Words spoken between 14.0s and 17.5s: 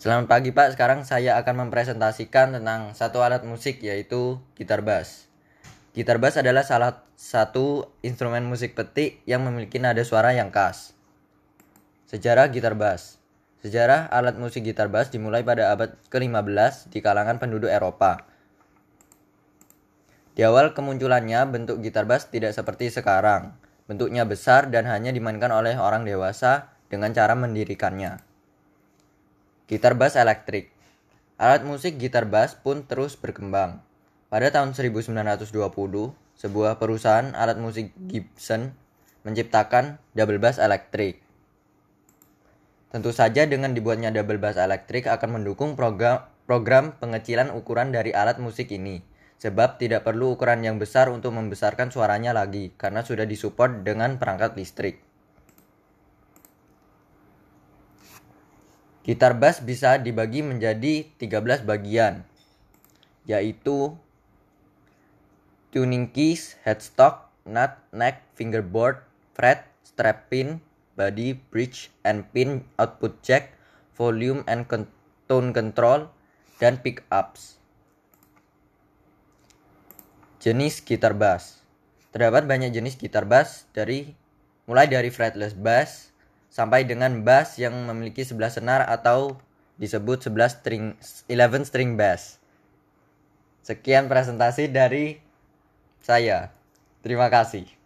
alat musik gitar bass dimulai pada abad ke-15 di kalangan